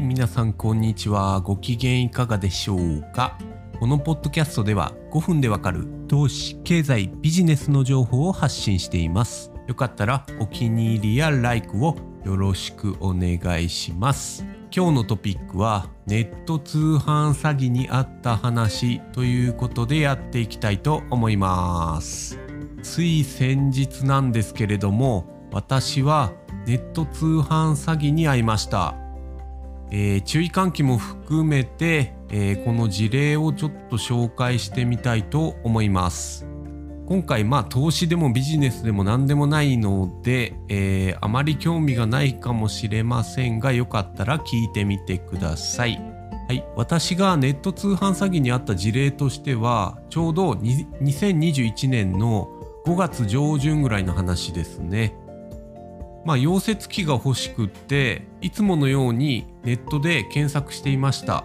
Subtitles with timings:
[0.00, 1.42] はい、皆さんこんにちは。
[1.42, 3.36] ご機嫌いかがでしょうか？
[3.78, 9.52] このポッドキャストでは5分でわかる投資、経済、ビジネスの情報を発信しています。
[9.66, 14.42] よかったらお気に入りや LIKE をよろしくお願いします。
[14.74, 22.38] 今日のトピックはネット通販詐欺にあった話ということでやっていきたいと思います。
[22.82, 26.32] つい先日なんですけれども私は
[26.64, 28.94] ネット通販詐欺に遭いました。
[29.90, 36.46] えー注意喚起も含めて、えーこの事例をちょっと紹介してみたいと思います。
[37.06, 46.00] 今回まあ投資でもビジネスでも何でもないので、えーあまり興味がないかもしれませんがよかったら聞いてみてください。
[46.50, 52.48] はい、私がネット通販詐欺にあった事例としてはちょうど2021年の
[52.84, 55.14] 5月上旬ぐらいの話ですね。
[56.24, 61.44] まあ溶接機が欲しくっていつものようにネットで検索していました。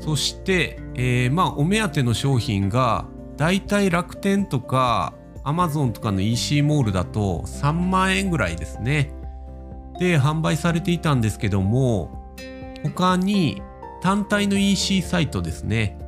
[0.00, 9.12] そして、えーまあお目当ての商品がだいたい楽天とかアマゾンとかの EC モールだと3万円ぐらいですね。
[9.98, 12.34] で販売されていたんですけども
[12.82, 13.62] 他に
[14.02, 15.98] 単体の EC サイトですね。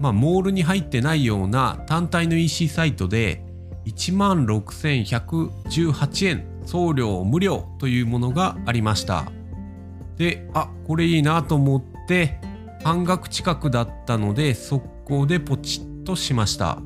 [0.00, 3.44] まあモールに入ってないような単体の EC サイトで
[3.86, 9.30] 1万6118円送料無料というものがありました。
[10.16, 12.38] であこれいいなと思って
[12.84, 16.78] 半額近くだったので速攻でポチッとしました。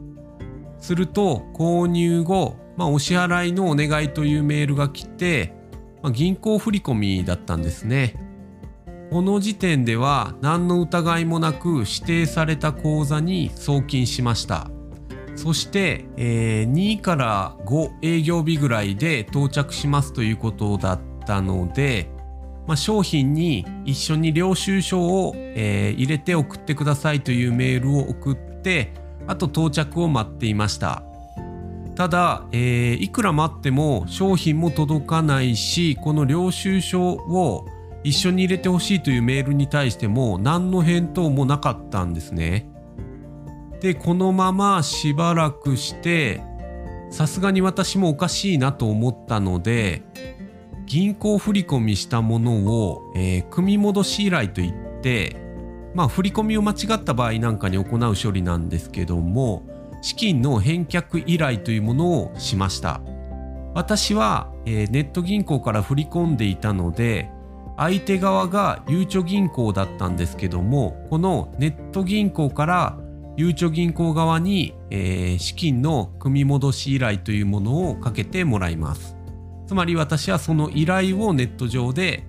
[0.78, 5.54] すると購入後、まあ、お支払いのお願いというメールが来て、
[6.02, 8.14] まあ、銀行振込だったんですね。
[9.10, 14.70] この時点では何の疑いもなく指定された口座に送金しました。
[15.36, 22.10] そして、えー2から5営業日ぐらいで到着しますということだったので、
[22.66, 28.92] まあ、商品に一緒に領収書を、えー入れて送ってくださいというメールを送って
[29.26, 31.02] あと到着を待っていました
[31.94, 37.66] ただ、えーいくら待っても商品も届かないしこの領収書を
[38.04, 42.70] 一緒に入れてほしいというメールに対しても何の返答もなかったんですね。
[43.80, 46.42] でこのまましばらくして
[47.10, 50.02] さすがに私もおかしいなと思ったので
[50.86, 55.36] 銀行振込したものを、えー組戻し依頼といって
[55.94, 59.66] まあ振り込みを間違った場合なんかに行う処理なんですけども
[60.02, 63.00] 資金の返却依頼というものをしました。
[63.74, 67.30] 私は、えーネット銀行から振り込んでいたので
[67.76, 72.98] 相手側がゆうちょ銀行だったんですけどもこのネット銀行から
[73.36, 79.16] ゆうちょ銀行側に、えー資金の組み戻し依頼というものをかけてもらいます。
[79.66, 82.24] つまり私はその依頼をネット上で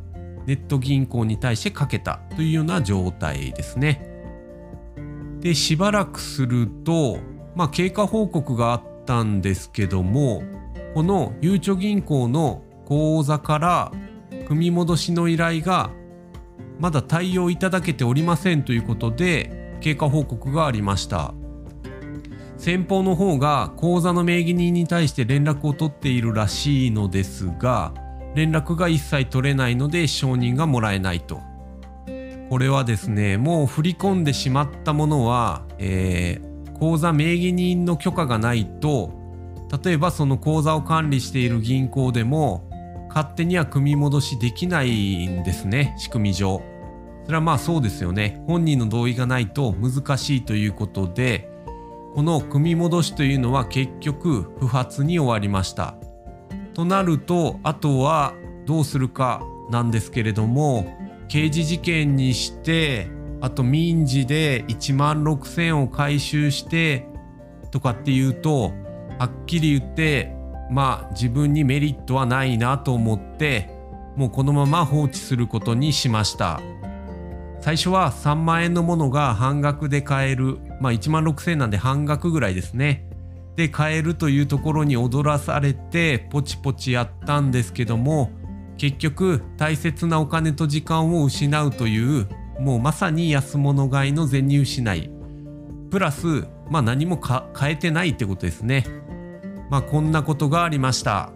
[0.46, 4.02] ネット銀行に対してかけたというような状態ですね。
[5.40, 7.20] でしばらくすると
[7.56, 10.44] まあ経過報告があったんですけども
[10.94, 13.92] このゆうちょ銀行の口座から
[14.48, 15.92] 組み戻しの依頼が
[16.80, 21.34] まだ対応いただけておりませんということで経過報告がありました。
[22.58, 27.94] 先方の方が口座の名義人に対して連絡を取っているらしいのですが
[28.34, 31.42] 連絡が一切取れないので承認がもらえないと。
[32.50, 36.48] これはですねもう振り込んでしまったものは、えー
[36.80, 39.12] 口座名義人の許可がないと
[39.84, 42.70] 例えばその口座を管理している銀行でも
[43.10, 46.62] 勝手には組み戻しできないんですね仕組み上。
[47.28, 48.42] それはまあそうですよね。
[48.48, 51.50] 本人の同意がないと難しいということで
[52.16, 55.96] この組み戻しというのは結局不発に終わりました。
[56.74, 58.34] となるとあとは
[58.66, 63.10] どうするかなんですけれども刑事事件にして
[63.42, 67.10] あと民事で1万6,000を回収して
[67.72, 68.72] とかっていうと
[69.20, 70.34] はっきり言って
[70.72, 73.70] まあ自分にメリットはないなと思って
[74.16, 76.62] もうこのまま放置することにしました。
[77.60, 80.60] 最初は3万円のものが半額で買える。
[80.80, 83.10] まあ1万6,000円なんで半額ぐらいですね。
[83.56, 88.30] で買えるというところに踊らされてポチポチやったんですけども
[88.78, 92.28] 結局大切なお金と時間を失うという
[92.60, 95.10] もうまさに安物買いの銭失い。
[95.90, 98.86] プラスまあ何もか変えてないってことですね。
[99.70, 101.32] まあこんなことがありました、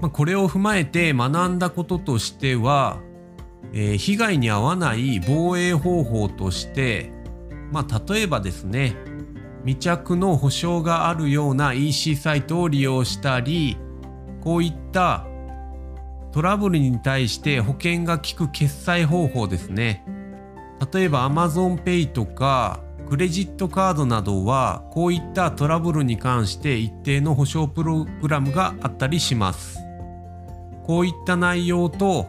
[0.00, 3.00] まあ、これを踏まえて学んだこととしては、
[3.72, 7.12] えー被害に遭わない防衛方法として
[7.72, 8.96] まあ例えばですね
[9.64, 13.76] 未着の保証があるような EC サイトを利用したり
[14.40, 15.26] こういった
[16.32, 20.04] トラブルに対して保険が効く決済方法ですね。
[20.92, 29.78] 例えば AmazonPay とかクレジットカードなどはこういったトラブルに関して一定の保証プログラムがあったりします。
[30.84, 32.26] こういった内容と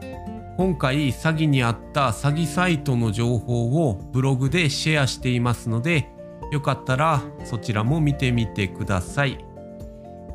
[0.59, 6.09] 今回詐欺にあった詐欺サイトの情報をブログでシェアしていますので
[6.51, 9.37] よかったらそちらも見てみてください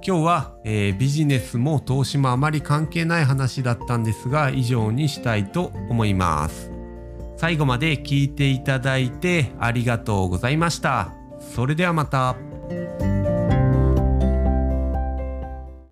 [0.02, 6.72] 今日は、えー、ビジネスも投資もあまり関係ない話だったんですが以上にしたいと思います
[7.36, 11.12] 最後まで聞いていただいてありがとうございました。
[11.54, 12.53] それではまた。